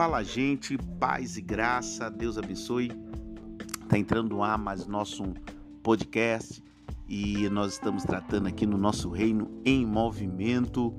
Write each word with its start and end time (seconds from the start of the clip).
Fala, 0.00 0.22
gente, 0.22 0.78
paz 0.98 1.36
e 1.36 1.42
graça, 1.42 2.10
Deus 2.10 2.38
abençoe. 2.38 2.90
Tá 3.86 3.98
entrando 3.98 4.30
no 4.30 4.42
ar 4.42 4.56
mais 4.56 4.86
nosso 4.86 5.34
podcast 5.82 6.64
e 7.06 7.46
nós 7.50 7.74
estamos 7.74 8.04
tratando 8.04 8.48
aqui 8.48 8.64
no 8.64 8.78
nosso 8.78 9.10
reino 9.10 9.60
em 9.62 9.84
movimento, 9.84 10.94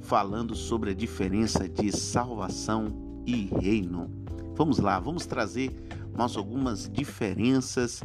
falando 0.00 0.54
sobre 0.54 0.92
a 0.92 0.94
diferença 0.94 1.68
de 1.68 1.94
salvação 1.94 2.86
e 3.26 3.50
reino. 3.60 4.10
Vamos 4.54 4.78
lá, 4.78 4.98
vamos 4.98 5.26
trazer 5.26 5.70
mais 6.16 6.34
algumas 6.34 6.88
diferenças 6.88 8.02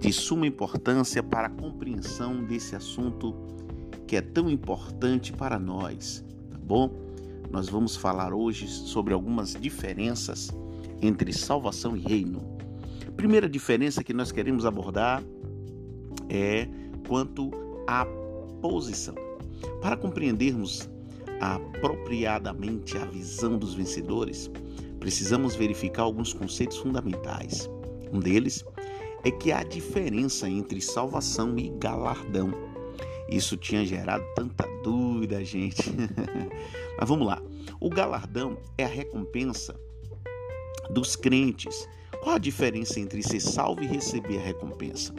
de 0.00 0.12
suma 0.12 0.48
importância 0.48 1.22
para 1.22 1.46
a 1.46 1.48
compreensão 1.50 2.42
desse 2.42 2.74
assunto 2.74 3.36
que 4.04 4.16
é 4.16 4.20
tão 4.20 4.50
importante 4.50 5.32
para 5.32 5.60
nós, 5.60 6.24
tá 6.50 6.58
bom? 6.58 7.09
Nós 7.50 7.68
vamos 7.68 7.96
falar 7.96 8.32
hoje 8.32 8.68
sobre 8.68 9.12
algumas 9.12 9.54
diferenças 9.54 10.50
entre 11.02 11.32
salvação 11.32 11.96
e 11.96 12.00
reino. 12.00 12.40
A 13.06 13.10
primeira 13.10 13.48
diferença 13.48 14.04
que 14.04 14.12
nós 14.12 14.30
queremos 14.30 14.64
abordar 14.64 15.22
é 16.28 16.68
quanto 17.08 17.50
à 17.88 18.06
posição. 18.62 19.16
Para 19.82 19.96
compreendermos 19.96 20.88
apropriadamente 21.40 22.96
a 22.96 23.04
visão 23.04 23.58
dos 23.58 23.74
vencedores, 23.74 24.48
precisamos 25.00 25.56
verificar 25.56 26.02
alguns 26.02 26.32
conceitos 26.32 26.76
fundamentais. 26.76 27.68
Um 28.12 28.20
deles 28.20 28.64
é 29.24 29.30
que 29.30 29.50
há 29.50 29.64
diferença 29.64 30.48
entre 30.48 30.80
salvação 30.80 31.58
e 31.58 31.68
galardão. 31.70 32.69
Isso 33.30 33.56
tinha 33.56 33.84
gerado 33.84 34.24
tanta 34.34 34.66
dúvida, 34.82 35.44
gente. 35.44 35.90
Mas 36.98 37.08
vamos 37.08 37.26
lá. 37.26 37.40
O 37.80 37.88
galardão 37.88 38.58
é 38.76 38.84
a 38.84 38.88
recompensa 38.88 39.74
dos 40.90 41.14
crentes. 41.14 41.88
Qual 42.22 42.34
a 42.34 42.38
diferença 42.38 42.98
entre 42.98 43.22
ser 43.22 43.40
salvo 43.40 43.82
e 43.82 43.86
receber 43.86 44.38
a 44.38 44.42
recompensa? 44.42 45.14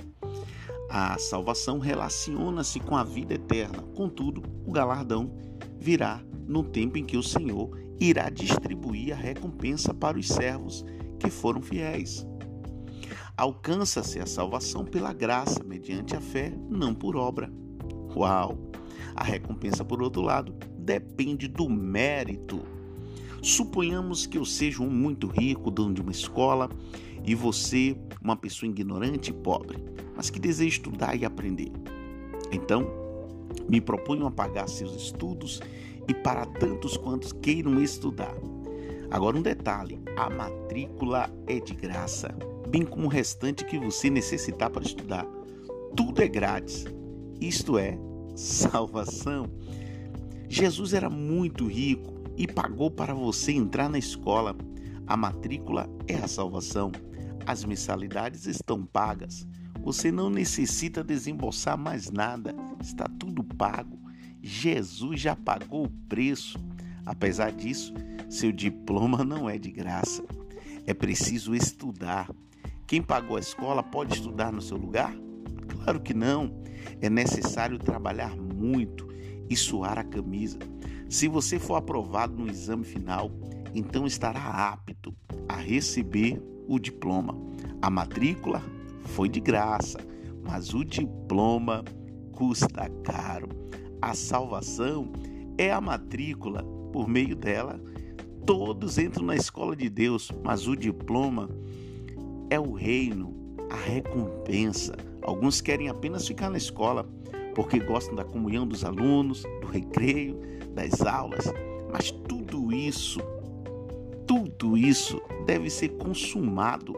A 0.89 1.17
salvação 1.17 1.79
relaciona-se 1.79 2.79
com 2.81 2.97
a 2.97 3.03
vida 3.03 3.35
eterna. 3.35 3.81
Contudo, 3.95 4.43
o 4.65 4.71
galardão 4.71 5.31
virá 5.79 6.21
no 6.45 6.63
tempo 6.63 6.97
em 6.97 7.05
que 7.05 7.15
o 7.15 7.23
Senhor 7.23 7.79
irá 7.97 8.29
distribuir 8.29 9.13
a 9.13 9.15
recompensa 9.15 9.93
para 9.93 10.17
os 10.17 10.27
servos 10.27 10.83
que 11.17 11.29
foram 11.29 11.61
fiéis. 11.61 12.27
Alcança-se 13.37 14.19
a 14.19 14.25
salvação 14.25 14.83
pela 14.83 15.13
graça, 15.13 15.63
mediante 15.63 16.15
a 16.15 16.21
fé, 16.21 16.53
não 16.69 16.93
por 16.93 17.15
obra. 17.15 17.51
A 19.15 19.23
recompensa, 19.23 19.83
por 19.83 20.01
outro 20.01 20.21
lado, 20.21 20.53
depende 20.77 21.47
do 21.47 21.69
mérito. 21.69 22.61
Suponhamos 23.41 24.25
que 24.25 24.37
eu 24.37 24.45
seja 24.45 24.83
um 24.83 24.89
muito 24.89 25.27
rico, 25.27 25.71
dono 25.71 25.93
de 25.93 26.01
uma 26.01 26.11
escola, 26.11 26.69
e 27.25 27.35
você, 27.35 27.95
uma 28.21 28.35
pessoa 28.35 28.69
ignorante 28.69 29.31
e 29.31 29.33
pobre, 29.33 29.77
mas 30.15 30.29
que 30.29 30.39
deseja 30.39 30.69
estudar 30.69 31.15
e 31.15 31.25
aprender. 31.25 31.71
Então, 32.51 32.87
me 33.69 33.79
proponho 33.79 34.25
a 34.25 34.31
pagar 34.31 34.67
seus 34.67 34.95
estudos 34.95 35.61
e 36.07 36.13
para 36.13 36.45
tantos 36.45 36.97
quantos 36.97 37.31
queiram 37.31 37.81
estudar. 37.81 38.35
Agora, 39.09 39.37
um 39.37 39.41
detalhe: 39.41 39.99
a 40.15 40.29
matrícula 40.29 41.29
é 41.47 41.59
de 41.59 41.73
graça, 41.73 42.35
bem 42.69 42.83
como 42.83 43.05
o 43.05 43.09
restante 43.09 43.65
que 43.65 43.77
você 43.77 44.09
necessitar 44.09 44.69
para 44.69 44.83
estudar. 44.83 45.25
Tudo 45.95 46.21
é 46.21 46.27
grátis. 46.27 46.85
Isto 47.41 47.79
é 47.79 47.97
salvação. 48.37 49.49
Jesus 50.47 50.93
era 50.93 51.09
muito 51.09 51.65
rico 51.65 52.13
e 52.37 52.45
pagou 52.45 52.91
para 52.91 53.15
você 53.15 53.51
entrar 53.51 53.89
na 53.89 53.97
escola. 53.97 54.55
A 55.07 55.17
matrícula 55.17 55.89
é 56.07 56.15
a 56.15 56.27
salvação. 56.27 56.91
As 57.45 57.65
mensalidades 57.65 58.45
estão 58.45 58.85
pagas. 58.85 59.47
Você 59.83 60.11
não 60.11 60.29
necessita 60.29 61.03
desembolsar 61.03 61.75
mais 61.77 62.11
nada, 62.11 62.55
está 62.79 63.05
tudo 63.19 63.43
pago. 63.43 63.99
Jesus 64.41 65.19
já 65.19 65.35
pagou 65.35 65.85
o 65.85 65.89
preço. 66.07 66.59
Apesar 67.03 67.51
disso, 67.51 67.91
seu 68.29 68.51
diploma 68.51 69.23
não 69.25 69.49
é 69.49 69.57
de 69.57 69.71
graça. 69.71 70.23
É 70.85 70.93
preciso 70.93 71.55
estudar. 71.55 72.29
Quem 72.85 73.01
pagou 73.01 73.37
a 73.37 73.39
escola 73.39 73.81
pode 73.81 74.13
estudar 74.13 74.51
no 74.51 74.61
seu 74.61 74.77
lugar? 74.77 75.15
Claro 75.83 75.99
que 75.99 76.13
não. 76.13 76.61
É 77.01 77.09
necessário 77.09 77.77
trabalhar 77.77 78.35
muito 78.35 79.07
e 79.49 79.55
suar 79.55 79.97
a 79.97 80.03
camisa. 80.03 80.57
Se 81.09 81.27
você 81.27 81.59
for 81.59 81.75
aprovado 81.75 82.35
no 82.35 82.49
exame 82.49 82.83
final, 82.83 83.31
então 83.73 84.05
estará 84.05 84.39
apto 84.71 85.13
a 85.47 85.55
receber 85.55 86.41
o 86.67 86.79
diploma. 86.79 87.35
A 87.81 87.89
matrícula 87.89 88.63
foi 89.05 89.27
de 89.27 89.39
graça, 89.39 89.99
mas 90.43 90.73
o 90.73 90.85
diploma 90.85 91.83
custa 92.31 92.89
caro. 93.03 93.49
A 94.01 94.13
salvação 94.13 95.11
é 95.57 95.71
a 95.71 95.81
matrícula, 95.81 96.63
por 96.91 97.07
meio 97.07 97.35
dela, 97.35 97.79
todos 98.45 98.97
entram 98.97 99.25
na 99.25 99.35
escola 99.35 99.75
de 99.75 99.89
Deus, 99.89 100.31
mas 100.43 100.67
o 100.67 100.75
diploma 100.75 101.49
é 102.49 102.59
o 102.59 102.73
reino, 102.73 103.35
a 103.69 103.75
recompensa. 103.75 105.10
Alguns 105.21 105.61
querem 105.61 105.89
apenas 105.89 106.27
ficar 106.27 106.49
na 106.49 106.57
escola 106.57 107.07
porque 107.53 107.79
gostam 107.79 108.15
da 108.15 108.23
comunhão 108.23 108.65
dos 108.65 108.83
alunos, 108.83 109.43
do 109.61 109.67
recreio, 109.67 110.39
das 110.73 111.01
aulas, 111.01 111.45
mas 111.91 112.11
tudo 112.11 112.71
isso, 112.73 113.19
tudo 114.25 114.77
isso 114.77 115.21
deve 115.45 115.69
ser 115.69 115.89
consumado 115.89 116.93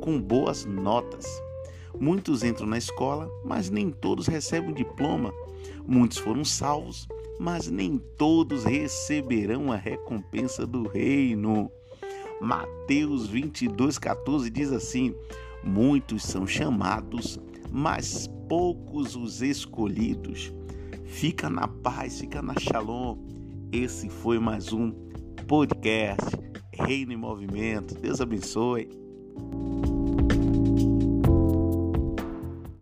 com 0.00 0.20
boas 0.20 0.64
notas. 0.64 1.26
Muitos 1.98 2.42
entram 2.42 2.66
na 2.66 2.78
escola, 2.78 3.30
mas 3.44 3.70
nem 3.70 3.90
todos 3.90 4.26
recebem 4.26 4.70
o 4.70 4.74
diploma. 4.74 5.32
Muitos 5.86 6.18
foram 6.18 6.44
salvos, 6.44 7.06
mas 7.38 7.70
nem 7.70 7.98
todos 8.16 8.64
receberão 8.64 9.72
a 9.72 9.76
recompensa 9.76 10.66
do 10.66 10.88
reino. 10.88 11.70
Mateus 12.40 13.30
22:14 13.30 14.50
diz 14.50 14.72
assim: 14.72 15.14
Muitos 15.62 16.22
são 16.22 16.46
chamados, 16.46 17.38
mas 17.70 18.26
poucos 18.48 19.14
os 19.14 19.42
escolhidos. 19.42 20.52
Fica 21.04 21.50
na 21.50 21.68
paz, 21.68 22.20
fica 22.20 22.40
na 22.40 22.54
shalom. 22.58 23.16
Esse 23.72 24.08
foi 24.08 24.38
mais 24.38 24.72
um 24.72 24.90
podcast 25.46 26.24
Reino 26.72 27.12
em 27.12 27.16
Movimento. 27.16 27.94
Deus 27.94 28.20
abençoe. 28.20 28.88